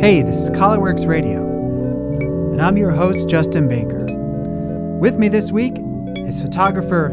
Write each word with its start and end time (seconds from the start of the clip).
Hey, 0.00 0.22
this 0.22 0.38
is 0.38 0.48
Colorworks 0.48 1.06
Radio, 1.06 1.42
and 2.52 2.62
I'm 2.62 2.78
your 2.78 2.90
host, 2.90 3.28
Justin 3.28 3.68
Baker. 3.68 4.06
With 4.98 5.18
me 5.18 5.28
this 5.28 5.52
week 5.52 5.74
is 6.26 6.40
photographer 6.40 7.10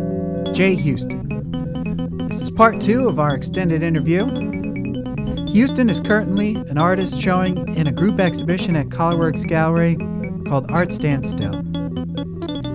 Jay 0.53 0.73
Houston. 0.73 2.29
This 2.29 2.41
is 2.41 2.49
part 2.49 2.79
two 2.79 3.09
of 3.09 3.19
our 3.19 3.35
extended 3.35 3.83
interview. 3.83 4.25
Houston 5.47 5.89
is 5.89 5.99
currently 5.99 6.55
an 6.55 6.77
artist 6.77 7.21
showing 7.21 7.75
in 7.75 7.87
a 7.87 7.91
group 7.91 8.21
exhibition 8.21 8.77
at 8.77 8.87
Colorworks 8.87 9.45
Gallery 9.45 9.97
called 10.47 10.71
Art 10.71 10.93
Stand 10.93 11.27
Still. 11.27 11.55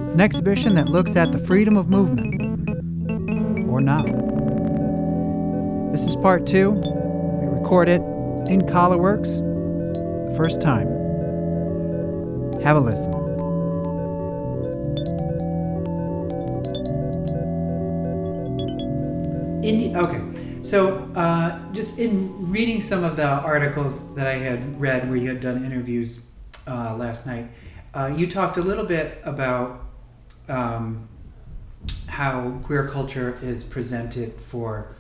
It's 0.05 0.13
an 0.13 0.21
exhibition 0.21 0.75
that 0.75 0.91
looks 0.91 1.17
at 1.17 1.33
the 1.33 1.39
freedom 1.39 1.79
of 1.79 1.89
movement, 1.89 2.39
or 3.67 3.81
not. 3.81 4.05
This 5.91 6.05
is 6.05 6.17
part 6.17 6.47
two. 6.47 6.73
We 6.73 7.47
record 7.47 7.89
it 7.89 8.03
in 8.47 8.61
Colorworks 8.67 9.52
the 9.52 9.52
first 10.37 10.61
time. 10.61 10.89
Have 12.63 12.77
a 12.77 12.81
listen. 12.81 13.13
In, 19.65 19.97
okay, 19.97 20.21
so 20.63 21.09
uh, 21.15 21.73
just 21.73 21.99
in 21.99 22.51
reading 22.51 22.81
some 22.81 23.05
of 23.05 23.17
the 23.17 23.27
articles 23.27 24.15
that 24.15 24.27
I 24.27 24.35
had 24.35 24.81
read 24.81 25.09
where 25.09 25.17
you 25.17 25.29
had 25.29 25.41
done 25.41 25.65
interviews 25.65 26.31
uh, 26.67 26.97
last 26.97 27.27
night, 27.27 27.47
uh, 27.95 28.13
you 28.17 28.27
talked 28.27 28.57
a 28.57 28.63
little 28.63 28.85
bit 28.85 29.21
about 29.25 29.85
um, 30.49 31.09
how 32.09 32.59
queer 32.63 32.89
culture 32.89 33.39
is 33.43 33.65
presented 33.65 34.33
for 34.41 34.95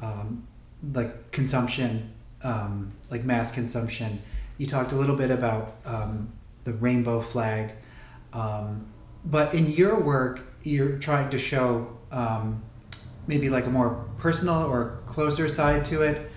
um, 0.00 0.46
like 0.92 1.30
consumption, 1.30 2.12
um, 2.42 2.92
like 3.10 3.24
mass 3.24 3.50
consumption. 3.52 4.20
You 4.58 4.66
talked 4.66 4.92
a 4.92 4.96
little 4.96 5.16
bit 5.16 5.30
about 5.30 5.76
um, 5.84 6.32
the 6.64 6.72
rainbow 6.72 7.20
flag, 7.20 7.72
um, 8.32 8.92
but 9.24 9.54
in 9.54 9.70
your 9.70 9.98
work, 10.00 10.42
you're 10.62 10.98
trying 10.98 11.30
to 11.30 11.38
show 11.38 11.96
um, 12.10 12.62
maybe 13.26 13.48
like 13.48 13.66
a 13.66 13.70
more 13.70 14.04
personal 14.18 14.64
or 14.64 15.00
closer 15.06 15.48
side 15.48 15.84
to 15.86 16.02
it. 16.02 16.30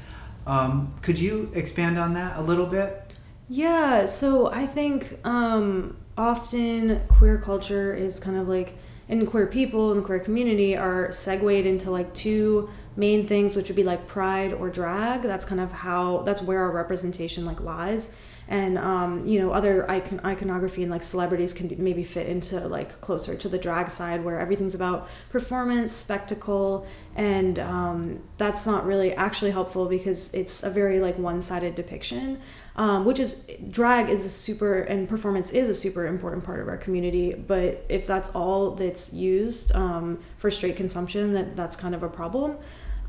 Um, 0.45 0.95
could 1.01 1.19
you 1.19 1.51
expand 1.53 1.97
on 1.97 2.13
that 2.13 2.37
a 2.37 2.41
little 2.41 2.65
bit? 2.65 3.13
Yeah, 3.49 4.05
so 4.05 4.51
I 4.51 4.65
think 4.65 5.19
um, 5.25 5.97
often 6.17 7.01
queer 7.07 7.37
culture 7.37 7.93
is 7.93 8.19
kind 8.19 8.37
of 8.37 8.47
like, 8.47 8.75
and 9.09 9.27
queer 9.27 9.47
people 9.47 9.91
in 9.91 9.97
the 9.97 10.03
queer 10.03 10.19
community 10.19 10.77
are 10.77 11.11
segued 11.11 11.65
into 11.65 11.91
like 11.91 12.13
two 12.13 12.69
main 12.95 13.25
things, 13.25 13.55
which 13.55 13.67
would 13.69 13.75
be 13.75 13.83
like 13.83 14.07
pride 14.07 14.53
or 14.53 14.69
drag. 14.69 15.21
That's 15.21 15.45
kind 15.45 15.61
of 15.61 15.71
how, 15.71 16.19
that's 16.19 16.41
where 16.41 16.61
our 16.61 16.71
representation 16.71 17.45
like 17.45 17.61
lies. 17.61 18.15
And, 18.47 18.77
um, 18.77 19.25
you 19.25 19.39
know, 19.39 19.51
other 19.51 19.89
icon- 19.89 20.19
iconography 20.25 20.81
and 20.81 20.91
like 20.91 21.03
celebrities 21.03 21.53
can 21.53 21.73
maybe 21.81 22.03
fit 22.03 22.27
into 22.27 22.59
like 22.67 22.99
closer 22.99 23.35
to 23.35 23.47
the 23.47 23.57
drag 23.57 23.89
side 23.89 24.25
where 24.25 24.39
everything's 24.39 24.75
about 24.75 25.07
performance, 25.29 25.93
spectacle, 25.93 26.85
and 27.15 27.59
um, 27.59 28.19
that's 28.37 28.65
not 28.65 28.85
really 28.85 29.13
actually 29.13 29.51
helpful 29.51 29.85
because 29.85 30.33
it's 30.33 30.63
a 30.63 30.69
very 30.69 30.99
like 30.99 31.17
one-sided 31.17 31.75
depiction 31.75 32.41
um, 32.75 33.05
which 33.05 33.19
is 33.19 33.43
drag 33.69 34.09
is 34.09 34.23
a 34.23 34.29
super 34.29 34.81
and 34.81 35.09
performance 35.09 35.51
is 35.51 35.67
a 35.67 35.73
super 35.73 36.07
important 36.07 36.43
part 36.43 36.59
of 36.59 36.67
our 36.67 36.77
community 36.77 37.33
but 37.33 37.85
if 37.89 38.07
that's 38.07 38.29
all 38.29 38.71
that's 38.71 39.13
used 39.13 39.73
um, 39.75 40.19
for 40.37 40.49
straight 40.49 40.75
consumption 40.75 41.33
that 41.33 41.55
that's 41.55 41.75
kind 41.75 41.93
of 41.93 42.03
a 42.03 42.09
problem 42.09 42.57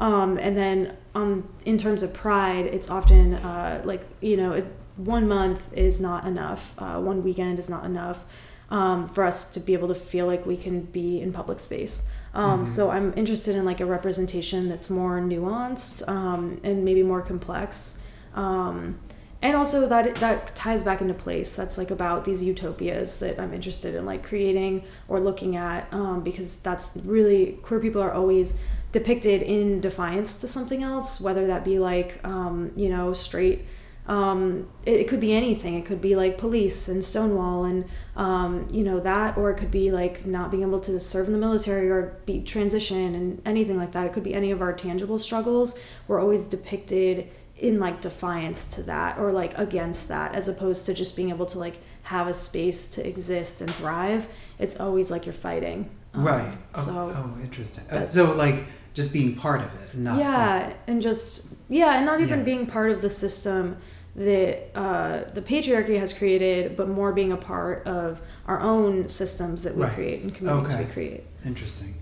um, 0.01 0.39
and 0.39 0.57
then 0.57 0.97
on 1.15 1.49
in 1.65 1.79
terms 1.79 2.03
of 2.03 2.13
pride 2.15 2.67
it's 2.67 2.91
often 2.91 3.35
uh, 3.35 3.83
like 3.85 4.03
you 4.21 4.37
know 4.37 4.53
it, 4.53 4.67
one 4.97 5.27
month 5.27 5.73
is 5.73 6.01
not 6.01 6.27
enough 6.27 6.75
uh, 6.79 7.01
one 7.01 7.23
weekend 7.23 7.59
is 7.59 7.69
not 7.69 7.85
enough 7.85 8.25
um, 8.71 9.09
for 9.09 9.25
us 9.25 9.53
to 9.53 9.61
be 9.61 9.75
able 9.75 9.89
to 9.89 9.95
feel 9.95 10.27
like 10.27 10.47
we 10.47 10.57
can 10.57 10.83
be 10.83 11.21
in 11.21 11.33
public 11.33 11.59
space 11.59 12.11
um, 12.35 12.65
mm-hmm. 12.65 12.67
So 12.67 12.91
I'm 12.91 13.13
interested 13.17 13.57
in 13.57 13.65
like 13.65 13.81
a 13.81 13.87
representation 13.87 14.69
that's 14.69 14.89
more 14.89 15.21
nuanced 15.21 16.09
um, 16.09 16.61
and 16.65 16.85
maybe 16.85 17.03
more 17.03 17.23
complex. 17.23 18.05
Um, 18.35 18.99
and 19.43 19.57
also 19.57 19.89
that 19.89 20.15
that 20.17 20.55
ties 20.55 20.83
back 20.83 21.01
into 21.01 21.15
place. 21.15 21.57
That's 21.57 21.77
like 21.77 21.91
about 21.91 22.25
these 22.25 22.43
utopias 22.43 23.19
that 23.19 23.41
I'm 23.41 23.53
interested 23.53 23.95
in 23.95 24.07
like 24.07 24.23
creating 24.23 24.85
or 25.09 25.19
looking 25.21 25.57
at 25.57 25.93
um, 25.93 26.23
because 26.23 26.59
that's 26.59 26.97
really 27.05 27.59
queer 27.63 27.81
people 27.81 28.01
are 28.01 28.13
always 28.13 28.63
depicted 28.93 29.43
in 29.43 29.81
defiance 29.81 30.37
to 30.37 30.47
something 30.47 30.83
else, 30.83 31.21
whether 31.21 31.47
that 31.47 31.65
be 31.65 31.79
like 31.79 32.21
um, 32.25 32.73
you 32.77 32.89
know 32.89 33.13
straight 33.13 33.67
um, 34.07 34.69
it, 34.85 35.01
it, 35.01 35.09
could 35.09 35.21
be 35.21 35.33
anything. 35.33 35.75
It 35.75 35.87
could 35.87 36.01
be 36.01 36.17
like 36.17 36.37
police 36.37 36.89
and 36.89 37.05
Stonewall 37.05 37.65
and 37.65 37.85
um, 38.17 38.67
you 38.71 38.83
know 38.83 38.99
that, 39.01 39.37
or 39.37 39.51
it 39.51 39.57
could 39.57 39.71
be 39.71 39.93
like 39.93 40.27
not 40.27 40.51
being 40.51 40.65
able 40.65 40.81
to 40.81 40.99
serve 40.99 41.29
in 41.29 41.33
the 41.33 41.39
military 41.39 41.89
or 41.89 42.19
be 42.27 42.43
transition 42.43 43.15
and 43.15 43.43
anything 43.47 43.77
like 43.77 43.93
that. 43.93 44.07
It 44.07 44.13
could 44.13 44.25
be 44.25 44.35
any 44.35 44.51
of 44.51 44.61
our 44.61 44.73
tangible 44.73 45.19
struggles. 45.19 45.81
We're 46.09 46.21
always 46.21 46.49
depicted 46.49 47.29
in 47.57 47.79
like 47.79 48.01
defiance 48.01 48.67
to 48.75 48.83
that 48.83 49.19
or 49.19 49.31
like 49.31 49.57
against 49.57 50.09
that, 50.09 50.35
as 50.35 50.49
opposed 50.49 50.85
to 50.87 50.95
just 50.95 51.15
being 51.15 51.31
able 51.31 51.47
to 51.47 51.59
like 51.61 51.79
have 52.03 52.27
a 52.27 52.35
space 52.35 52.89
to 52.89 53.07
exist 53.07 53.61
and 53.61 53.73
thrive. 53.73 54.29
It's 54.59 54.81
always 54.81 55.13
like 55.13 55.27
you're 55.27 55.33
fighting. 55.33 55.89
Um, 56.13 56.25
right. 56.25 56.59
Oh, 56.75 56.81
so 56.81 56.93
oh, 57.17 57.41
interesting. 57.41 57.85
Uh, 57.89 58.05
so 58.05 58.35
like 58.35 58.65
just 58.95 59.13
being 59.13 59.35
part 59.35 59.61
of 59.61 59.75
it, 59.83 59.97
not 59.97 60.19
yeah, 60.19 60.67
like, 60.67 60.79
and 60.87 61.01
just 61.01 61.55
yeah, 61.69 61.97
and 61.97 62.07
not 62.07 62.21
even 62.21 62.41
yeah. 62.41 62.45
being 62.45 62.67
part 62.67 62.91
of 62.91 63.01
the 63.01 63.11
system 63.11 63.77
that 64.15 64.71
uh, 64.75 65.25
the 65.33 65.41
patriarchy 65.41 65.99
has 65.99 66.13
created, 66.13 66.77
but 66.77 66.89
more 66.89 67.13
being 67.13 67.33
a 67.33 67.37
part 67.37 67.87
of 67.87 68.21
our 68.47 68.61
own 68.61 69.09
systems 69.09 69.63
that 69.63 69.75
we 69.75 69.85
right. 69.85 69.93
create 69.93 70.23
and 70.23 70.35
communities 70.35 70.75
okay. 70.75 70.85
we 70.85 70.93
create. 70.93 71.25
Interesting. 71.45 71.95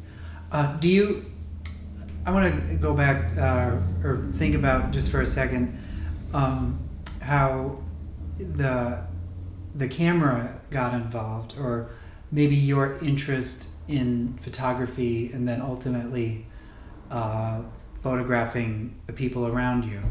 Uh, 0.51 0.77
do 0.79 0.89
you? 0.89 1.27
I 2.27 2.33
want 2.33 2.69
to 2.69 2.77
go 2.77 2.93
back 2.95 3.37
uh, 3.39 3.77
or 4.05 4.29
think 4.33 4.55
about 4.55 4.91
just 4.91 5.11
for 5.11 5.21
a 5.21 5.27
second 5.27 5.81
um, 6.35 6.79
how 7.23 7.79
the 8.37 9.05
the 9.75 9.89
camera 9.89 10.61
got 10.71 10.93
involved, 10.95 11.55
or 11.59 11.91
maybe 12.33 12.57
your 12.57 12.99
interest 12.99 13.71
in 13.87 14.39
photography, 14.43 15.31
and 15.33 15.47
then 15.47 15.61
ultimately 15.61 16.47
uh, 17.11 17.61
photographing 18.03 18.95
the 19.07 19.13
people 19.13 19.47
around 19.47 19.85
you. 19.85 20.03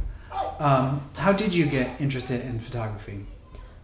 Um, 0.59 1.09
how 1.17 1.31
did 1.31 1.53
you 1.53 1.65
get 1.65 1.99
interested 1.99 2.41
in 2.41 2.59
photography? 2.59 3.25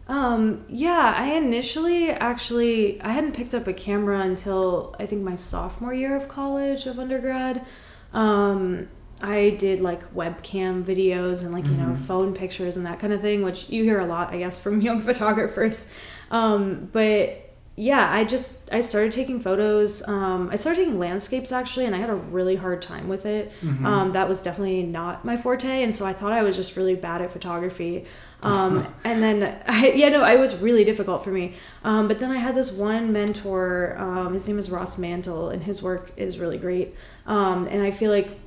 Um, 0.08 0.66
yeah, 0.68 1.16
I 1.18 1.34
initially 1.34 2.12
actually 2.12 3.02
I 3.02 3.10
hadn't 3.10 3.34
picked 3.34 3.56
up 3.56 3.66
a 3.66 3.74
camera 3.74 4.20
until 4.20 4.96
I 5.00 5.06
think 5.06 5.24
my 5.24 5.36
sophomore 5.36 5.94
year 5.94 6.16
of 6.16 6.28
college 6.28 6.86
of 6.86 7.00
undergrad. 7.00 7.66
Um, 8.14 8.88
I 9.22 9.52
did 9.52 9.80
like 9.80 10.14
webcam 10.14 10.84
videos 10.84 11.44
and 11.44 11.54
like 11.54 11.64
you 11.64 11.72
mm-hmm. 11.72 11.92
know 11.92 11.96
phone 11.96 12.34
pictures 12.36 12.78
and 12.78 12.86
that 12.86 13.00
kind 13.00 13.14
of 13.14 13.22
thing, 13.22 13.42
which 13.42 13.70
you 13.70 13.84
hear 13.84 14.00
a 14.00 14.06
lot, 14.06 14.32
I 14.32 14.38
guess, 14.38 14.60
from 14.60 14.82
young 14.90 15.02
photographers. 15.02 15.92
Um, 16.30 16.90
but 16.92 17.45
yeah, 17.78 18.10
I 18.10 18.24
just 18.24 18.74
I 18.74 18.80
started 18.80 19.12
taking 19.12 19.42
photos. 19.42 20.08
Um, 20.08 20.50
I 20.50 20.56
started 20.56 20.80
taking 20.80 20.98
landscapes 20.98 21.52
actually, 21.52 21.86
and 21.86 21.94
I 21.94 21.98
had 22.00 22.10
a 22.10 22.16
really 22.16 22.56
hard 22.56 22.82
time 22.82 23.10
with 23.10 23.26
it. 23.26 23.52
Mm-hmm. 23.62 23.86
Um, 23.86 24.12
that 24.14 24.30
was 24.30 24.42
definitely 24.42 24.84
not 24.84 25.26
my 25.26 25.36
forte, 25.36 25.84
and 25.84 25.94
so 25.94 26.06
I 26.06 26.14
thought 26.14 26.32
I 26.32 26.42
was 26.42 26.56
just 26.56 26.78
really 26.78 26.96
bad 26.96 27.22
at 27.22 27.32
photography. 27.32 28.06
Um, 28.44 28.86
and 29.04 29.24
then 29.24 29.60
I, 29.66 29.88
yeah, 29.96 30.10
no, 30.10 30.24
it 30.24 30.40
was 30.40 30.62
really 30.62 30.84
difficult 30.84 31.24
for 31.24 31.32
me. 31.32 31.56
Um, 31.84 32.08
but 32.08 32.20
then 32.20 32.30
I 32.30 32.38
had 32.38 32.54
this 32.54 32.72
one 32.72 33.12
mentor. 33.12 33.96
Um, 33.98 34.36
his 34.36 34.48
name 34.48 34.60
is 34.60 34.70
Ross 34.70 35.00
Mantle, 35.00 35.50
and 35.50 35.64
his 35.64 35.82
work 35.82 36.12
is 36.16 36.38
really 36.38 36.60
great. 36.60 36.94
Um, 37.26 37.66
and 37.72 37.82
I 37.82 37.90
feel 37.90 38.12
like 38.12 38.38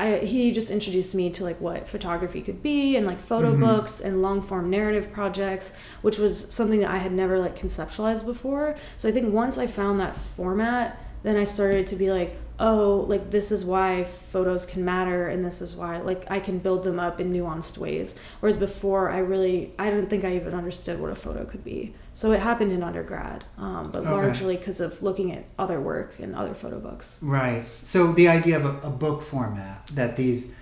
I, 0.00 0.18
he 0.20 0.50
just 0.50 0.70
introduced 0.70 1.14
me 1.14 1.28
to 1.32 1.44
like 1.44 1.60
what 1.60 1.86
photography 1.86 2.40
could 2.40 2.62
be 2.62 2.96
and 2.96 3.06
like 3.06 3.20
photo 3.20 3.50
mm-hmm. 3.50 3.60
books 3.60 4.00
and 4.00 4.22
long 4.22 4.40
form 4.40 4.70
narrative 4.70 5.12
projects 5.12 5.76
which 6.00 6.16
was 6.16 6.50
something 6.50 6.80
that 6.80 6.90
i 6.90 6.96
had 6.96 7.12
never 7.12 7.38
like 7.38 7.54
conceptualized 7.54 8.24
before 8.24 8.76
so 8.96 9.10
i 9.10 9.12
think 9.12 9.30
once 9.30 9.58
i 9.58 9.66
found 9.66 10.00
that 10.00 10.16
format 10.16 10.98
then 11.22 11.36
i 11.36 11.44
started 11.44 11.86
to 11.86 11.96
be 11.96 12.10
like 12.10 12.36
oh 12.58 13.04
like 13.08 13.30
this 13.30 13.50
is 13.50 13.64
why 13.64 14.04
photos 14.04 14.66
can 14.66 14.84
matter 14.84 15.28
and 15.28 15.44
this 15.44 15.62
is 15.62 15.74
why 15.74 15.98
like 16.00 16.30
i 16.30 16.38
can 16.38 16.58
build 16.58 16.82
them 16.82 16.98
up 16.98 17.20
in 17.20 17.32
nuanced 17.32 17.78
ways 17.78 18.18
whereas 18.40 18.56
before 18.56 19.10
i 19.10 19.18
really 19.18 19.72
i 19.78 19.88
didn't 19.88 20.08
think 20.08 20.24
i 20.24 20.34
even 20.34 20.54
understood 20.54 21.00
what 21.00 21.10
a 21.10 21.14
photo 21.14 21.44
could 21.44 21.64
be 21.64 21.94
so 22.12 22.32
it 22.32 22.40
happened 22.40 22.72
in 22.72 22.82
undergrad, 22.82 23.44
um, 23.56 23.90
but 23.90 24.00
okay. 24.00 24.10
largely 24.10 24.56
because 24.56 24.80
of 24.80 25.02
looking 25.02 25.32
at 25.32 25.44
other 25.58 25.80
work 25.80 26.18
and 26.18 26.34
other 26.34 26.54
photo 26.54 26.80
books. 26.80 27.18
Right. 27.22 27.64
So 27.82 28.12
the 28.12 28.28
idea 28.28 28.56
of 28.56 28.64
a, 28.64 28.88
a 28.88 28.90
book 28.90 29.22
format 29.22 29.86
that 29.94 30.16
these, 30.16 30.54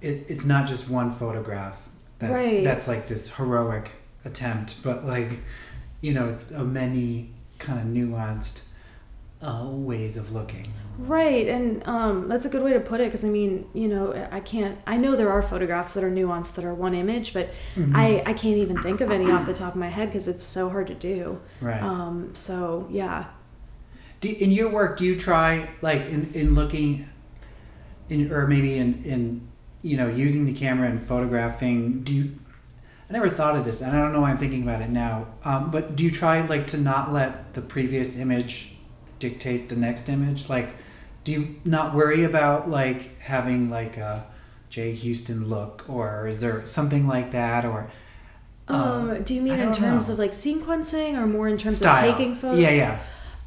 it, 0.00 0.24
it's 0.28 0.46
not 0.46 0.66
just 0.66 0.88
one 0.88 1.12
photograph. 1.12 1.80
That, 2.18 2.32
right. 2.32 2.64
That's 2.64 2.88
like 2.88 3.08
this 3.08 3.36
heroic 3.36 3.90
attempt, 4.24 4.82
but 4.82 5.04
like, 5.04 5.40
you 6.00 6.14
know, 6.14 6.28
it's 6.28 6.50
a 6.50 6.64
many 6.64 7.30
kind 7.58 7.78
of 7.78 7.86
nuanced 7.86 8.64
uh, 9.42 9.64
ways 9.66 10.16
of 10.16 10.32
looking. 10.32 10.66
Right, 10.98 11.46
and 11.46 11.86
um, 11.86 12.26
that's 12.26 12.46
a 12.46 12.48
good 12.48 12.62
way 12.62 12.72
to 12.72 12.80
put 12.80 13.00
it 13.02 13.04
because 13.04 13.22
I 13.22 13.28
mean, 13.28 13.68
you 13.74 13.86
know, 13.86 14.28
I 14.32 14.40
can't. 14.40 14.78
I 14.86 14.96
know 14.96 15.14
there 15.14 15.30
are 15.30 15.42
photographs 15.42 15.92
that 15.92 16.02
are 16.02 16.10
nuanced 16.10 16.54
that 16.54 16.64
are 16.64 16.72
one 16.74 16.94
image, 16.94 17.34
but 17.34 17.50
Mhm. 17.76 17.94
I 17.94 18.22
I 18.24 18.32
can't 18.32 18.56
even 18.56 18.78
think 18.82 19.02
of 19.02 19.10
any 19.10 19.30
off 19.30 19.44
the 19.44 19.52
top 19.52 19.74
of 19.74 19.78
my 19.80 19.88
head 19.88 20.08
because 20.08 20.26
it's 20.26 20.44
so 20.44 20.70
hard 20.70 20.86
to 20.86 20.94
do. 20.94 21.38
Right. 21.60 21.82
Um, 21.82 22.30
so 22.34 22.88
yeah. 22.90 23.26
Do, 24.22 24.34
in 24.38 24.50
your 24.50 24.70
work, 24.70 24.96
do 24.96 25.04
you 25.04 25.16
try 25.20 25.68
like 25.82 26.06
in, 26.06 26.30
in 26.32 26.54
looking, 26.54 27.06
in 28.08 28.32
or 28.32 28.46
maybe 28.46 28.78
in 28.78 29.02
in 29.04 29.46
you 29.82 29.98
know 29.98 30.08
using 30.08 30.46
the 30.46 30.54
camera 30.54 30.88
and 30.88 31.06
photographing? 31.06 32.00
Do 32.04 32.14
you? 32.14 32.38
I 33.10 33.12
never 33.12 33.28
thought 33.28 33.54
of 33.54 33.66
this, 33.66 33.82
and 33.82 33.94
I 33.94 34.00
don't 34.00 34.14
know 34.14 34.22
why 34.22 34.30
I'm 34.30 34.38
thinking 34.38 34.62
about 34.62 34.80
it 34.80 34.88
now. 34.88 35.26
Um, 35.44 35.70
but 35.70 35.94
do 35.94 36.04
you 36.04 36.10
try 36.10 36.40
like 36.40 36.66
to 36.68 36.78
not 36.78 37.12
let 37.12 37.52
the 37.52 37.60
previous 37.60 38.18
image 38.18 38.75
dictate 39.18 39.68
the 39.68 39.76
next 39.76 40.08
image? 40.08 40.48
Like, 40.48 40.74
do 41.24 41.32
you 41.32 41.56
not 41.64 41.94
worry 41.94 42.24
about 42.24 42.68
like 42.68 43.18
having 43.20 43.70
like 43.70 43.96
a 43.96 44.26
Jay 44.70 44.92
Houston 44.92 45.48
look, 45.48 45.84
or 45.88 46.26
is 46.28 46.40
there 46.40 46.66
something 46.66 47.06
like 47.06 47.32
that, 47.32 47.64
or 47.64 47.90
Um, 48.68 49.22
do 49.22 49.32
you 49.34 49.42
mean 49.42 49.60
in 49.60 49.72
terms 49.72 50.08
know. 50.08 50.14
of 50.14 50.18
like 50.18 50.32
sequencing 50.32 51.16
or 51.16 51.26
more 51.26 51.48
in 51.48 51.56
terms 51.56 51.78
style? 51.78 52.10
of 52.10 52.16
taking 52.16 52.34
photos? 52.34 52.58
Yeah, 52.58 52.70
yeah. 52.70 52.98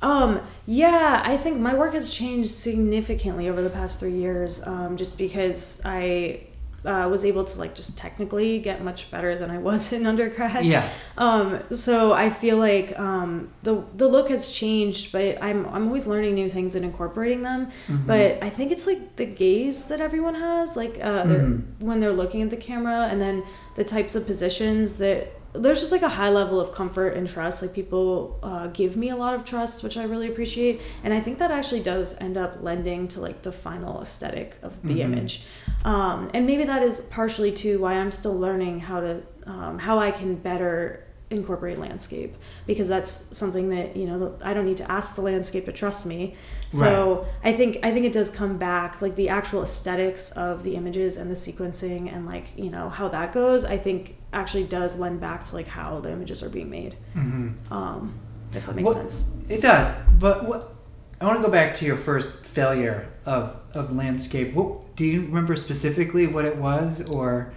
Um, 0.02 0.40
yeah, 0.66 1.22
I 1.26 1.36
think 1.36 1.60
my 1.60 1.76
work 1.76 1.94
has 1.94 2.10
changed 2.10 2.50
significantly 2.50 3.50
over 3.50 3.62
the 3.62 3.70
past 3.70 4.00
three 4.00 4.14
years, 4.14 4.66
um, 4.66 4.96
just 4.96 5.18
because 5.18 5.82
I 5.84 6.42
uh, 6.86 7.08
was 7.10 7.26
able 7.26 7.44
to 7.44 7.60
like 7.60 7.76
just 7.76 7.98
technically 7.98 8.60
get 8.60 8.84
much 8.84 9.12
better 9.12 9.36
than 9.38 9.50
I 9.52 9.58
was 9.58 9.92
in 9.98 10.06
undergrad. 10.06 10.66
Yeah. 10.66 10.90
Um, 11.18 11.60
so 11.72 12.14
I 12.14 12.30
feel 12.30 12.58
like 12.58 12.98
um, 13.00 13.50
the 13.64 13.84
the 13.96 14.08
look 14.08 14.30
has 14.30 14.48
changed, 14.50 15.12
but 15.12 15.42
I'm 15.44 15.66
I'm 15.68 15.88
always 15.88 16.08
learning 16.08 16.36
new 16.36 16.50
things 16.50 16.76
and 16.76 16.86
incorporating 16.86 17.42
them. 17.44 17.68
Mhm. 17.88 18.08
But 18.08 18.44
I 18.44 18.50
think 18.50 18.72
it's 18.72 18.88
like 18.88 19.16
the 19.18 19.26
gaze 19.26 19.86
that 19.86 20.00
everyone 20.02 20.36
has, 20.36 20.76
like 20.76 20.98
uh, 21.02 21.24
they're- 21.24 21.40
Mhm. 21.40 21.64
when 21.80 22.00
they're 22.00 22.14
looking 22.22 22.42
at 22.42 22.50
the 22.50 22.58
camera, 22.58 23.08
and 23.12 23.20
then 23.20 23.44
the 23.76 23.84
types 23.84 24.16
of 24.16 24.26
positions 24.26 24.98
that 24.98 25.34
there's 25.54 25.80
just 25.80 25.92
like 25.92 26.04
a 26.04 26.10
high 26.10 26.30
level 26.30 26.60
of 26.62 26.72
comfort 26.72 27.10
and 27.18 27.28
trust. 27.28 27.62
Like 27.64 27.74
people 27.74 28.38
uh, 28.44 28.68
give 28.68 28.96
me 28.96 29.10
a 29.10 29.16
lot 29.16 29.34
of 29.34 29.44
trust, 29.44 29.84
which 29.84 29.98
I 29.98 30.04
really 30.04 30.28
appreciate, 30.28 30.80
and 31.04 31.12
I 31.14 31.20
think 31.20 31.40
that 31.40 31.50
actually 31.50 31.80
does 31.82 32.16
end 32.22 32.38
up 32.38 32.58
lending 32.62 33.08
to 33.10 33.20
like 33.20 33.42
the 33.42 33.52
final 33.52 34.00
aesthetic 34.02 34.58
of 34.62 34.80
the 34.84 34.98
Mhm. 35.00 35.06
image. 35.08 35.46
Um, 35.86 36.30
and 36.34 36.46
maybe 36.46 36.66
that 36.66 36.84
is 36.84 37.02
partially 37.02 37.52
too 37.52 37.80
why 37.80 37.94
I'm 37.94 38.12
still 38.12 38.38
learning 38.38 38.82
how 38.82 39.00
to 39.00 39.22
um, 39.46 39.80
how 39.80 40.00
I 40.00 40.12
can 40.12 40.36
better 40.36 41.06
incorporate 41.32 41.78
landscape 41.78 42.36
because 42.66 42.88
that's 42.88 43.38
something 43.38 43.70
that 43.70 43.96
you 43.96 44.08
know 44.08 44.36
I 44.44 44.54
don't 44.54 44.66
need 44.66 44.78
to 44.78 44.92
ask 44.92 45.16
the 45.16 45.22
landscape 45.22 45.66
to 45.66 45.72
trust 45.72 46.06
me. 46.06 46.36
So 46.72 47.26
I 47.44 47.54
think 47.54 47.80
I 47.82 47.92
think 47.92 48.06
it 48.06 48.14
does 48.14 48.30
come 48.30 48.58
back 48.58 49.02
like 49.02 49.16
the 49.16 49.30
actual 49.30 49.64
aesthetics 49.64 50.32
of 50.32 50.64
the 50.64 50.76
images 50.76 51.18
and 51.18 51.30
the 51.30 51.36
sequencing 51.36 52.14
and 52.14 52.26
like 52.28 52.58
you 52.58 52.70
know 52.70 52.90
how 52.90 53.08
that 53.10 53.34
goes. 53.34 53.66
I 53.66 53.78
think 53.78 54.18
actually 54.34 54.66
does 54.66 54.96
lend 54.96 55.20
back 55.20 55.44
to 55.46 55.56
like 55.56 55.68
how 55.68 56.00
the 56.00 56.12
images 56.12 56.44
are 56.44 56.50
being 56.50 56.70
made. 56.70 56.96
hmm 57.14 57.52
Um, 57.72 58.20
if 58.54 58.66
that 58.66 58.76
makes 58.76 58.94
sense. 58.94 59.32
It 59.50 59.62
does, 59.62 59.96
but 60.20 60.46
what 60.46 60.76
I 61.22 61.26
want 61.26 61.40
to 61.40 61.44
go 61.44 61.52
back 61.52 61.74
to 61.76 61.86
your 61.86 61.98
first 61.98 62.46
failure 62.46 63.10
of 63.26 63.56
of 63.74 63.96
landscape. 63.96 64.54
What 64.54 64.89
do 65.00 65.06
you 65.06 65.22
remember 65.22 65.56
specifically 65.56 66.28
what 66.28 66.44
it 66.44 66.58
was, 66.58 67.10
or 67.10 67.54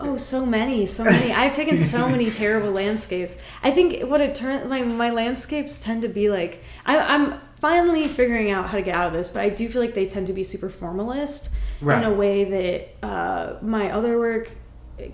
Oh, 0.00 0.16
so 0.16 0.44
many, 0.44 0.84
so 0.84 1.04
many. 1.04 1.32
I've 1.32 1.54
taken 1.54 1.78
so 1.78 2.08
many 2.14 2.28
terrible 2.28 2.72
landscapes. 2.72 3.40
I 3.62 3.70
think 3.70 4.02
what 4.10 4.20
it 4.20 4.34
turns 4.34 4.68
my 4.68 4.82
my 4.82 5.10
landscapes 5.10 5.80
tend 5.80 6.02
to 6.02 6.08
be 6.08 6.28
like 6.28 6.60
I, 6.84 6.98
I'm 6.98 7.40
finally 7.60 8.08
figuring 8.08 8.50
out 8.50 8.66
how 8.70 8.76
to 8.78 8.82
get 8.82 8.96
out 8.96 9.06
of 9.06 9.12
this, 9.12 9.28
but 9.28 9.42
I 9.42 9.48
do 9.48 9.68
feel 9.68 9.80
like 9.80 9.94
they 9.94 10.06
tend 10.06 10.26
to 10.26 10.32
be 10.32 10.42
super 10.42 10.68
formalist 10.68 11.54
Right. 11.80 11.98
in 11.98 12.04
a 12.04 12.14
way 12.14 12.44
that 12.44 13.06
uh, 13.06 13.56
my 13.62 13.90
other 13.92 14.18
work 14.18 14.56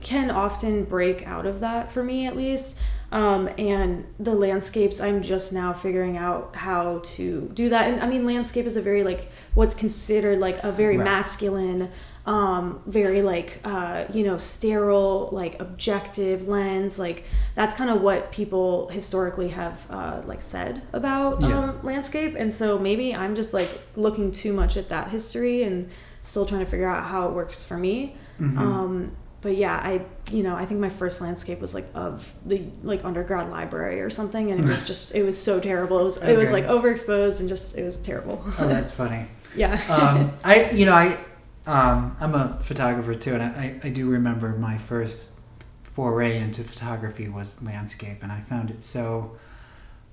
can 0.00 0.31
often 0.31 0.85
break 0.85 1.26
out 1.26 1.44
of 1.47 1.61
that 1.61 1.91
for 1.93 2.03
me 2.03 2.26
at 2.26 2.35
least. 2.37 2.81
Um, 3.10 3.49
and 3.56 4.05
the 4.20 4.34
landscapes, 4.34 5.00
I'm 5.00 5.22
just 5.22 5.52
now 5.52 5.72
figuring 5.72 6.19
out 6.19 6.55
how 6.55 7.00
to 7.16 7.50
do 7.55 7.70
that. 7.70 7.90
And 7.90 8.02
I 8.02 8.06
mean, 8.06 8.26
landscape 8.26 8.66
is 8.66 8.76
a 8.76 8.82
very 8.82 9.02
like 9.02 9.31
what's 9.55 9.75
considered 9.75 10.38
like 10.38 10.62
a 10.62 10.70
very 10.72 10.96
Right. 10.99 11.05
masculine 11.05 11.90
um 12.26 12.82
very 12.84 13.22
like 13.22 13.58
uh 13.64 14.05
you 14.12 14.22
know 14.22 14.37
sterile 14.37 15.31
like 15.32 15.58
objective 15.62 16.46
lens 16.46 16.99
like 16.99 17.25
that's 17.55 17.75
kind 17.75 17.88
of 17.88 18.02
what 18.02 18.31
people 18.32 18.88
historically 18.90 19.49
have 19.49 19.87
uh 19.88 20.20
like 20.26 20.43
said 20.43 20.82
about 20.93 21.40
Yeah. 21.40 21.58
um 21.58 21.81
landscape 21.82 22.34
and 22.37 22.52
so 22.52 22.78
maybe 22.78 23.14
i'm 23.14 23.34
just 23.34 23.55
like 23.55 23.70
looking 23.96 24.31
too 24.31 24.52
much 24.52 24.76
at 24.76 24.90
that 24.90 25.08
history 25.08 25.62
and 25.62 25.88
still 26.20 26.44
trying 26.44 26.60
to 26.60 26.70
figure 26.70 26.87
out 26.88 27.05
how 27.05 27.28
it 27.28 27.32
works 27.32 27.64
for 27.64 27.78
me 27.78 28.14
Mhm. 28.38 28.58
um 28.58 29.12
but 29.40 29.56
yeah 29.56 29.76
i 29.82 30.05
you 30.32 30.43
know 30.43 30.56
i 30.56 30.64
think 30.64 30.81
my 30.81 30.88
first 30.88 31.20
landscape 31.20 31.61
was 31.61 31.75
like 31.75 31.87
of 31.94 32.32
the 32.44 32.62
like 32.82 33.05
undergrad 33.05 33.50
library 33.50 34.00
or 34.00 34.11
something 34.11 34.50
and 34.50 34.61
it 34.61 34.67
was 34.67 34.85
just 34.87 35.14
it 35.14 35.23
was 35.23 35.40
so 35.40 35.61
terrible. 35.61 36.00
It 36.00 36.05
was 36.05 36.23
it 36.23 36.37
was 36.37 36.52
like 36.52 36.64
overexposed 36.64 37.40
and 37.40 37.49
just 37.49 37.76
it 37.76 37.85
was 37.85 37.99
terrible. 37.99 38.43
Oh, 38.58 38.69
that's 38.69 38.93
funny. 38.93 39.26
yeah. 39.56 39.81
Um, 39.88 40.32
I 40.44 40.70
you 40.70 40.87
know 40.87 40.94
I 40.94 41.19
um, 41.67 42.17
I'm 42.20 42.35
a 42.35 42.58
photographer 42.62 43.14
too, 43.14 43.35
and 43.35 43.43
I, 43.43 43.79
I, 43.85 43.90
do 43.90 44.08
remember 44.08 44.55
my 44.55 44.79
first 44.79 45.38
foray 45.82 46.38
into 46.38 46.64
photography 46.64 47.29
was 47.29 47.62
landscape, 47.62 48.23
and 48.23 48.32
I 48.32 48.41
found 48.41 48.70
it 48.70 48.84
so 48.84 49.37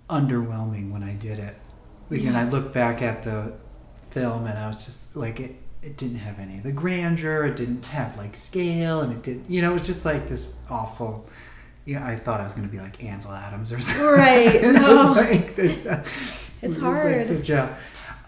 underwhelming 0.10 0.92
when 0.92 1.02
I 1.02 1.14
did 1.14 1.40
it. 1.40 1.56
Again, 2.12 2.36
I 2.36 2.44
look 2.44 2.74
back 2.74 3.02
at 3.02 3.24
the 3.24 3.54
film, 4.16 4.46
and 4.48 4.58
I 4.58 4.68
was 4.68 4.86
just 4.86 5.16
like 5.16 5.40
it. 5.40 5.56
It 5.84 5.98
didn't 5.98 6.18
have 6.18 6.40
any 6.40 6.58
of 6.58 6.64
the 6.64 6.72
grandeur. 6.72 7.46
It 7.46 7.56
didn't 7.56 7.86
have 7.86 8.18
like 8.18 8.36
scale, 8.36 9.02
and 9.02 9.14
it 9.14 9.22
didn't, 9.22 9.50
You 9.52 9.62
know, 9.62 9.72
it 9.72 9.80
was 9.80 9.88
just 9.88 10.06
like 10.06 10.28
this 10.28 10.56
awful. 10.70 11.30
Yeah, 11.86 12.04
I 12.04 12.16
thought 12.16 12.42
I 12.42 12.44
was 12.44 12.56
going 12.56 12.68
to 12.68 12.72
be 12.72 12.80
like 12.80 13.04
Ansel 13.04 13.32
Adams 13.32 13.72
or 13.72 13.80
something. 13.90 14.04
Right, 14.06 14.56
And 14.64 14.78
it 14.78 14.82
no. 14.82 14.90
was 15.10 15.18
like 15.18 15.56
this, 15.56 15.86
It's 15.86 16.52
it 16.62 16.68
was 16.68 16.78
hard. 16.78 17.30
Like 17.30 17.50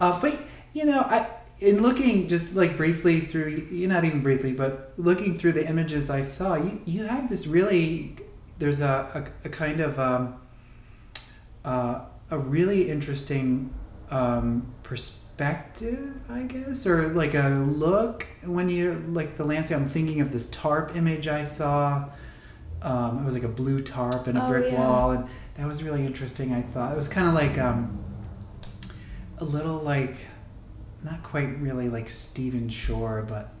uh, 0.00 0.20
but 0.20 0.38
you 0.72 0.84
know, 0.84 1.00
I 1.00 1.26
in 1.58 1.82
looking 1.82 2.28
just 2.28 2.54
like 2.54 2.76
briefly 2.76 3.18
through, 3.20 3.66
you 3.72 3.88
not 3.88 4.04
even 4.04 4.22
briefly, 4.22 4.52
but 4.52 4.92
looking 4.96 5.36
through 5.36 5.52
the 5.52 5.68
images 5.68 6.10
I 6.10 6.20
saw, 6.22 6.54
you 6.54 6.80
you 6.84 7.04
have 7.04 7.28
this 7.28 7.46
really. 7.46 8.16
There's 8.60 8.80
a 8.80 9.30
a, 9.44 9.46
a 9.46 9.50
kind 9.50 9.80
of 9.80 9.98
um, 9.98 10.36
uh, 11.64 12.00
a 12.30 12.38
really 12.38 12.90
interesting 12.90 13.72
um, 14.10 14.72
perspective, 14.82 16.14
I 16.28 16.42
guess, 16.42 16.86
or 16.86 17.08
like 17.08 17.34
a 17.34 17.48
look 17.48 18.26
when 18.44 18.68
you 18.68 18.94
like 19.08 19.36
the 19.36 19.44
landscape. 19.44 19.78
I'm 19.78 19.86
thinking 19.86 20.20
of 20.20 20.32
this 20.32 20.48
tarp 20.50 20.96
image 20.96 21.28
I 21.28 21.42
saw. 21.42 22.08
Um, 22.82 23.20
it 23.20 23.24
was 23.24 23.34
like 23.34 23.42
a 23.44 23.48
blue 23.48 23.80
tarp 23.82 24.26
and 24.26 24.38
a 24.38 24.44
Oh, 24.44 24.48
brick 24.48 24.70
yeah. 24.72 24.78
wall, 24.78 25.10
and 25.10 25.26
that 25.54 25.66
was 25.66 25.82
really 25.82 26.06
interesting. 26.06 26.52
I 26.52 26.62
thought 26.62 26.92
it 26.92 26.96
was 26.96 27.08
kind 27.08 27.26
of 27.28 27.34
like 27.34 27.58
um, 27.58 27.98
a 29.38 29.44
little 29.44 29.78
like 29.78 30.16
not 31.04 31.22
quite 31.22 31.58
really 31.60 31.88
like 31.88 32.08
Stephen 32.08 32.68
Shore, 32.68 33.24
but 33.28 33.52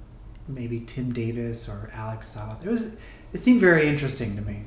maybe 0.46 0.80
Tim 0.80 1.12
Davis 1.12 1.68
or 1.68 1.90
Alec 1.92 2.22
Soth. 2.22 2.64
It 2.64 2.70
was 2.70 2.96
it 3.32 3.38
seemed 3.38 3.60
very 3.60 3.86
interesting 3.88 4.36
to 4.36 4.42
me, 4.42 4.62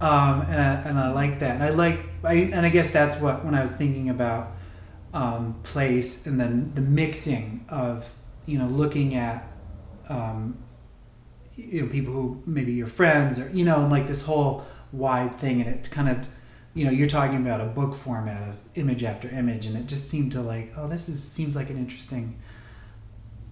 um, 0.00 0.42
and 0.42 0.54
I, 0.60 0.74
and 0.88 0.98
I 0.98 1.10
like 1.12 1.40
that. 1.40 1.56
And 1.56 1.62
I 1.64 1.70
like 1.70 1.98
I, 2.24 2.34
and 2.34 2.64
I 2.64 2.70
guess 2.70 2.90
that's 2.90 3.16
what 3.16 3.44
when 3.44 3.54
I 3.54 3.62
was 3.62 3.72
thinking 3.72 4.08
about 4.08 4.52
um, 5.12 5.54
place 5.62 6.26
and 6.26 6.38
then 6.40 6.72
the 6.74 6.80
mixing 6.80 7.64
of 7.68 8.12
you 8.46 8.58
know 8.58 8.66
looking 8.66 9.14
at 9.14 9.46
um, 10.08 10.56
you 11.56 11.82
know 11.82 11.88
people 11.88 12.12
who 12.12 12.42
maybe 12.46 12.72
your 12.72 12.86
friends 12.86 13.38
or 13.38 13.48
you 13.50 13.64
know 13.64 13.80
and 13.82 13.90
like 13.90 14.06
this 14.06 14.22
whole 14.22 14.64
wide 14.92 15.36
thing 15.38 15.60
and 15.60 15.68
it 15.68 15.90
kind 15.90 16.08
of 16.08 16.18
you 16.74 16.84
know 16.84 16.90
you're 16.90 17.08
talking 17.08 17.44
about 17.44 17.60
a 17.60 17.64
book 17.64 17.94
format 17.94 18.48
of 18.48 18.56
image 18.76 19.02
after 19.04 19.28
image 19.28 19.66
and 19.66 19.76
it 19.76 19.86
just 19.86 20.08
seemed 20.08 20.30
to 20.32 20.40
like 20.40 20.72
oh 20.76 20.86
this 20.88 21.08
is 21.08 21.22
seems 21.22 21.54
like 21.56 21.70
an 21.70 21.76
interesting 21.76 22.36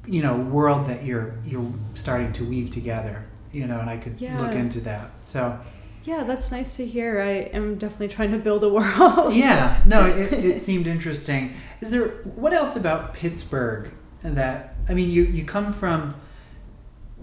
you 0.06 0.22
know 0.22 0.36
world 0.36 0.86
that 0.86 1.04
you're 1.04 1.34
you're 1.44 1.70
starting 1.94 2.32
to 2.32 2.44
weave 2.44 2.70
together 2.70 3.26
you 3.52 3.66
know 3.66 3.78
and 3.80 3.90
I 3.90 3.96
could 3.96 4.20
Yeah. 4.20 4.40
look 4.40 4.54
into 4.54 4.80
that 4.80 5.10
so 5.22 5.58
Yeah, 6.08 6.24
that's 6.24 6.50
nice 6.50 6.76
to 6.78 6.86
hear. 6.86 7.20
I 7.20 7.32
am 7.58 7.76
definitely 7.76 8.08
trying 8.08 8.32
to 8.32 8.38
build 8.38 8.62
a 8.64 8.68
world. 8.78 9.34
yeah 9.34 9.82
no 9.86 10.06
it, 10.06 10.32
it 10.32 10.58
seemed 10.60 10.86
interesting 10.86 11.42
is 11.82 11.90
there 11.90 12.08
what 12.42 12.52
else 12.60 12.76
about 12.76 13.14
pittsburgh 13.14 13.84
that 14.22 14.74
i 14.88 14.94
mean 14.98 15.10
you 15.16 15.22
you 15.24 15.44
come 15.44 15.72
from 15.72 16.14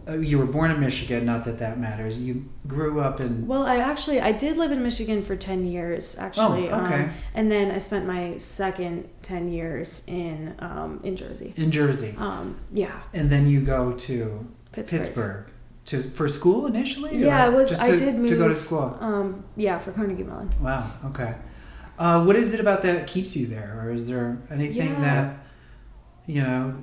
uh, 0.07 0.13
you 0.29 0.37
were 0.37 0.45
born 0.57 0.69
in 0.71 0.79
michigan 0.79 1.25
not 1.25 1.43
that 1.45 1.57
that 1.59 1.79
matters 1.79 2.19
you 2.19 2.33
grew 2.67 2.99
up 2.99 3.19
in 3.21 3.47
Well, 3.47 3.65
I 3.65 3.77
actually 3.77 4.19
I 4.21 4.31
did 4.31 4.53
live 4.57 4.71
in 4.71 4.81
Michigan 4.83 5.19
for 5.23 5.35
ten 5.35 5.65
years 5.75 6.03
actually, 6.17 6.69
Oh, 6.69 6.79
okay. 6.85 7.03
um, 7.05 7.09
and 7.33 7.51
then 7.51 7.71
I 7.71 7.79
spent 7.79 8.05
my 8.05 8.37
second 8.37 9.09
ten 9.23 9.43
years 9.51 10.03
in 10.07 10.55
um, 10.59 10.99
in 11.03 11.15
Jersey. 11.15 11.53
in 11.57 11.69
jersey 11.71 12.13
Um, 12.17 12.57
yeah, 12.71 12.95
and 13.13 13.29
then 13.31 13.43
you 13.47 13.59
go 13.61 13.81
to 14.07 14.45
Pittsburgh. 14.71 15.01
pittsburgh 15.01 15.45
to 15.85 16.01
for 16.01 16.27
school 16.27 16.65
initially 16.65 17.17
Yeah, 17.17 17.47
it 17.47 17.53
was- 17.53 17.69
just 17.69 17.81
I 17.81 17.91
to, 17.91 17.97
did 17.97 18.27
to 18.27 18.35
go 18.35 18.47
to 18.47 18.55
school 18.55 18.97
Um, 18.99 19.43
yeah, 19.55 19.77
for 19.77 19.91
Carnegie 19.91 20.23
Mellon. 20.23 20.49
wow 20.61 20.89
okay 21.05 21.35
uh, 21.97 22.23
what 22.25 22.35
is 22.35 22.53
it 22.53 22.59
about 22.59 22.81
that 22.81 23.07
keeps 23.07 23.35
you 23.37 23.45
there 23.47 23.79
or 23.83 23.91
is 23.91 24.07
there 24.07 24.37
anything 24.51 24.89
Yeah. 24.93 25.01
that 25.01 25.37
you 26.27 26.41
know? 26.41 26.73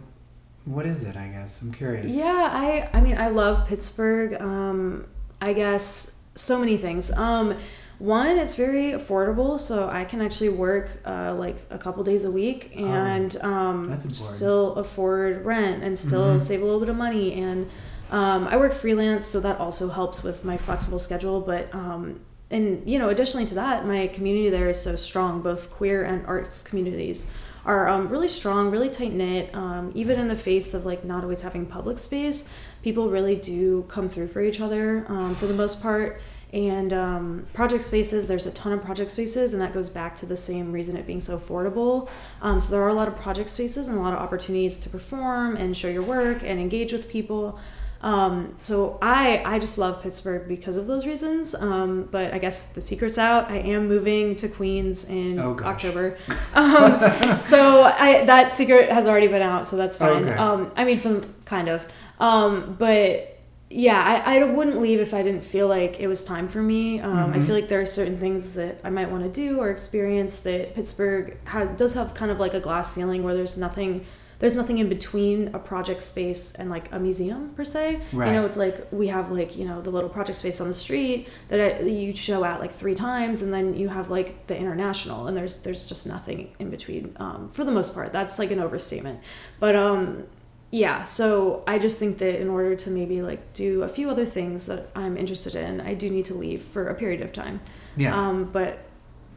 What 0.64 0.86
is 0.86 1.02
it? 1.02 1.16
I 1.16 1.26
guess 1.26 1.60
I'm 1.60 1.72
curious. 1.72 2.06
Yeah, 2.06 2.48
I 2.52 2.88
I 2.92 3.00
mean 3.00 3.18
I 3.18 3.28
love 3.28 3.66
Pittsburgh. 3.66 4.40
Um, 4.40 5.06
I 5.40 5.52
guess 5.52 6.14
so 6.36 6.60
many 6.60 6.76
things. 6.76 7.10
Um, 7.10 7.56
one, 7.98 8.38
it's 8.38 8.54
very 8.54 8.92
affordable, 8.92 9.58
so 9.58 9.88
I 9.88 10.04
can 10.04 10.22
actually 10.22 10.50
work 10.50 10.88
uh, 11.04 11.34
like 11.34 11.56
a 11.70 11.78
couple 11.78 12.04
days 12.04 12.24
a 12.24 12.30
week 12.30 12.70
and 12.76 13.34
um, 13.42 13.90
Oh, 13.92 13.96
still 14.12 14.74
afford 14.76 15.44
rent 15.44 15.82
and 15.82 15.98
still 15.98 16.36
Mhm. 16.36 16.40
save 16.40 16.62
a 16.62 16.64
little 16.64 16.80
bit 16.80 16.88
of 16.88 16.96
money. 16.96 17.32
And 17.34 17.66
um, 18.10 18.46
I 18.48 18.56
work 18.56 18.72
freelance, 18.72 19.26
so 19.26 19.40
that 19.40 19.58
also 19.58 19.88
helps 19.88 20.22
with 20.22 20.44
my 20.44 20.56
flexible 20.56 20.98
schedule. 20.98 21.40
But 21.40 21.74
um, 21.74 22.20
and 22.50 22.88
you 22.88 22.98
know, 22.98 23.08
additionally 23.08 23.46
to 23.46 23.54
that, 23.54 23.86
my 23.86 24.06
community 24.08 24.50
there 24.50 24.68
is 24.68 24.80
so 24.80 24.94
strong, 24.96 25.40
both 25.40 25.70
queer 25.70 26.04
and 26.04 26.24
arts 26.26 26.62
communities 26.62 27.32
are 27.64 27.88
um, 27.88 28.08
really 28.08 28.28
strong, 28.28 28.70
really 28.70 28.90
tight 28.90 29.12
knit. 29.12 29.54
Um, 29.54 29.92
even 29.94 30.20
in 30.20 30.28
the 30.28 30.36
face 30.36 30.74
of 30.74 30.84
like 30.84 31.04
not 31.04 31.22
always 31.22 31.42
having 31.42 31.64
public 31.64 31.96
space, 31.96 32.52
people 32.82 33.08
really 33.08 33.36
do 33.36 33.84
come 33.84 34.08
through 34.08 34.28
for 34.28 34.42
each 34.42 34.60
other 34.60 35.06
um, 35.08 35.34
for 35.34 35.46
the 35.46 35.54
most 35.54 35.80
part. 35.80 36.20
And 36.52 36.92
um, 36.92 37.46
project 37.54 37.82
spaces, 37.82 38.28
there's 38.28 38.44
a 38.44 38.50
ton 38.50 38.72
of 38.72 38.82
project 38.84 39.08
spaces, 39.08 39.54
and 39.54 39.62
that 39.62 39.72
goes 39.72 39.88
back 39.88 40.14
to 40.16 40.26
the 40.26 40.36
same 40.36 40.70
reason 40.70 40.98
it 40.98 41.06
being 41.06 41.20
so 41.20 41.38
affordable. 41.38 42.10
So 42.42 42.70
there 42.70 42.82
are 42.82 42.90
a 42.90 42.94
lot 42.94 43.08
of 43.08 43.16
project 43.16 43.48
spaces 43.48 43.88
and 43.88 43.96
a 43.96 44.00
lot 44.02 44.12
of 44.12 44.18
opportunities 44.18 44.78
to 44.80 44.90
perform 44.90 45.56
and 45.56 45.74
show 45.74 45.88
your 45.88 46.02
work 46.02 46.42
and 46.42 46.60
engage 46.60 46.92
with 46.92 47.08
people. 47.08 47.58
Um, 48.02 48.56
so 48.58 48.98
I 49.00 49.42
I 49.44 49.58
just 49.60 49.78
love 49.78 50.02
Pittsburgh 50.02 50.48
because 50.48 50.76
of 50.76 50.86
those 50.88 51.06
reasons. 51.06 51.54
Um, 51.54 52.08
but 52.10 52.34
I 52.34 52.38
guess 52.38 52.72
the 52.72 52.80
secret's 52.80 53.16
out. 53.18 53.50
I 53.50 53.58
am 53.58 53.86
moving 53.88 54.34
to 54.36 54.48
Queens 54.48 55.04
in 55.04 55.38
Oh. 55.38 55.56
October. 55.62 56.16
Um, 56.54 57.00
so 57.40 57.84
I 57.84 58.24
that 58.26 58.54
secret 58.54 58.90
has 58.90 59.06
already 59.06 59.28
been 59.28 59.42
out, 59.42 59.68
so 59.68 59.76
that's 59.76 59.96
fine. 59.96 60.24
Okay. 60.28 60.34
Um, 60.36 60.72
I 60.76 60.84
mean, 60.84 60.98
for 60.98 61.22
kind 61.44 61.68
of. 61.68 61.86
Um, 62.18 62.76
but 62.78 63.28
yeah, 63.70 64.22
I, 64.26 64.38
I 64.40 64.44
wouldn't 64.44 64.80
leave 64.80 65.00
if 65.00 65.14
I 65.14 65.22
didn't 65.22 65.44
feel 65.44 65.66
like 65.66 65.98
it 65.98 66.06
was 66.06 66.24
time 66.24 66.46
for 66.48 66.60
me. 66.60 67.00
Um, 67.00 67.32
I 67.32 67.38
Mhm. 67.38 67.46
feel 67.46 67.54
like 67.54 67.68
there 67.68 67.80
are 67.80 67.86
certain 67.86 68.18
things 68.18 68.54
that 68.54 68.80
I 68.84 68.90
might 68.90 69.10
want 69.10 69.22
to 69.24 69.30
do 69.30 69.60
or 69.60 69.70
experience 69.70 70.40
that 70.40 70.74
Pittsburgh 70.74 71.36
has, 71.44 71.70
does 71.78 71.94
have 71.94 72.12
kind 72.14 72.30
of 72.30 72.38
like 72.38 72.52
a 72.52 72.60
glass 72.60 72.92
ceiling 72.92 73.22
where 73.22 73.34
there's 73.34 73.56
nothing 73.56 74.04
there's 74.42 74.56
nothing 74.56 74.78
in 74.78 74.88
between 74.88 75.54
a 75.54 75.58
project 75.60 76.02
space 76.02 76.52
and 76.56 76.68
like 76.68 76.92
a 76.92 76.98
museum 76.98 77.50
per 77.50 77.62
se. 77.62 78.02
Right. 78.12 78.26
You 78.26 78.32
know, 78.32 78.44
it's 78.44 78.56
like 78.56 78.88
we 78.90 79.06
have 79.06 79.30
like 79.30 79.56
you 79.56 79.64
know 79.64 79.80
the 79.80 79.90
little 79.90 80.10
project 80.10 80.36
space 80.36 80.60
on 80.60 80.66
the 80.66 80.74
street 80.74 81.28
that 81.48 81.60
I, 81.60 81.82
you 81.84 82.12
show 82.16 82.44
at 82.44 82.58
like 82.58 82.72
three 82.72 82.96
times, 82.96 83.42
and 83.42 83.54
then 83.54 83.76
you 83.76 83.88
have 83.88 84.10
like 84.10 84.48
the 84.48 84.58
international, 84.58 85.28
and 85.28 85.36
there's 85.36 85.62
there's 85.62 85.86
just 85.86 86.08
nothing 86.08 86.56
in 86.58 86.70
between 86.70 87.16
um, 87.20 87.50
for 87.52 87.62
the 87.62 87.70
most 87.70 87.94
part. 87.94 88.12
That's 88.12 88.40
like 88.40 88.50
an 88.50 88.58
overstatement, 88.58 89.20
but 89.60 89.76
um, 89.76 90.24
yeah. 90.72 91.04
So 91.04 91.62
I 91.68 91.78
just 91.78 92.00
think 92.00 92.18
that 92.18 92.40
in 92.40 92.48
order 92.48 92.74
to 92.74 92.90
maybe 92.90 93.22
like 93.22 93.52
do 93.52 93.84
a 93.84 93.88
few 93.88 94.10
other 94.10 94.24
things 94.26 94.66
that 94.66 94.88
I'm 94.96 95.16
interested 95.16 95.54
in, 95.54 95.80
I 95.80 95.94
do 95.94 96.10
need 96.10 96.24
to 96.24 96.34
leave 96.34 96.62
for 96.62 96.88
a 96.88 96.96
period 96.96 97.20
of 97.20 97.32
time. 97.32 97.60
Yeah. 97.96 98.12
Um, 98.18 98.50
but 98.50 98.80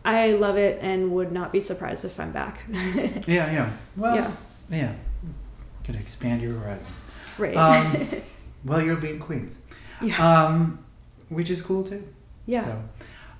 I 0.03 0.31
love 0.31 0.57
it 0.57 0.79
and 0.81 1.11
would 1.11 1.31
not 1.31 1.51
be 1.51 1.59
surprised 1.59 2.05
if 2.05 2.19
I'm 2.19 2.31
back. 2.31 2.63
yeah. 2.71 3.21
Yeah. 3.27 3.69
Well. 3.95 4.15
yeah. 4.15 4.31
Yeah. 4.69 4.93
Gonna 5.85 5.99
expand 5.99 6.41
your 6.41 6.53
horizons. 6.57 7.01
Right. 7.37 7.55
Um, 7.55 8.07
well, 8.65 8.81
you'll 8.81 8.97
be 9.01 9.11
in 9.11 9.19
Queens. 9.19 9.57
yeah. 10.01 10.45
Um, 10.45 10.79
which 11.29 11.49
is 11.49 11.61
cool 11.61 11.83
too. 11.83 12.07
yeah. 12.45 12.63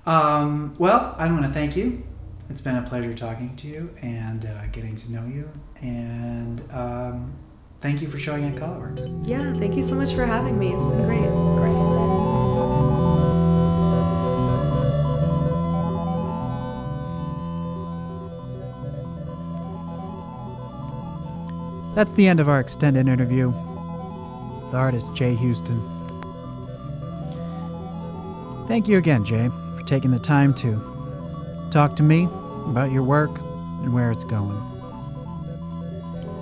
So, 0.06 0.12
um, 0.12 0.76
well, 0.78 1.16
I 1.18 1.28
want 1.32 1.44
to 1.44 1.52
thank 1.52 1.76
you. 1.76 2.04
It's 2.50 2.62
been 2.62 2.76
a 2.76 2.82
pleasure 2.84 3.14
talking 3.14 3.56
to 3.58 3.68
you 3.68 3.90
and 4.02 4.46
uh, 4.46 4.68
getting 4.72 4.96
to 4.98 5.12
know 5.12 5.26
you. 5.26 5.50
And 5.82 6.62
um, 6.72 7.34
thank 7.82 8.02
you 8.04 8.08
for 8.08 8.20
showing 8.20 8.44
at 8.46 8.56
Colorworks. 8.56 9.28
Yeah, 9.28 9.52
thank 9.58 9.76
you 9.76 9.82
so 9.84 9.96
much 9.96 10.14
for 10.14 10.26
having 10.26 10.60
me. 10.60 10.74
It's 10.74 10.86
been 10.86 11.06
great. 11.06 11.22
Great. 11.58 11.95
That's 21.96 22.12
the 22.12 22.28
end 22.28 22.42
of 22.42 22.50
our 22.50 22.60
extended 22.60 23.08
interview 23.08 23.48
with 23.48 24.76
artist 24.76 25.14
Jay 25.14 25.34
Houston. 25.34 25.80
Thank 28.68 28.90
you 28.90 28.98
again, 28.98 29.24
Jay, 29.24 29.48
for 29.76 29.82
taking 29.86 30.12
the 30.12 30.20
time 30.20 30.54
to 30.56 31.70
talk 31.72 31.96
to 31.96 32.04
me 32.04 32.26
about 32.66 32.92
your 32.92 33.04
work 33.04 33.40
and 33.40 33.94
where 33.94 34.12
it's 34.12 34.26
going. 34.26 34.62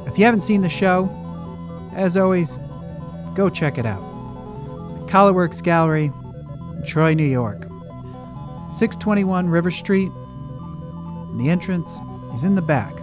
If 0.08 0.18
you 0.18 0.26
haven't 0.26 0.42
seen 0.42 0.62
the 0.62 0.70
show, 0.70 1.08
as 1.94 2.18
always, 2.18 2.58
go 3.36 3.48
check 3.48 3.78
it 3.78 3.86
out. 3.86 4.02
It's 4.86 4.94
at 4.94 5.00
Colorworks 5.02 5.62
Gallery 5.62 6.06
in 6.06 6.84
Troy, 6.84 7.14
New 7.14 7.24
York. 7.26 7.68
621 8.72 9.50
River 9.50 9.70
Street. 9.70 10.12
The 11.38 11.50
entrance 11.50 12.00
is 12.34 12.44
in 12.44 12.56
the 12.56 12.62
back. 12.64 13.03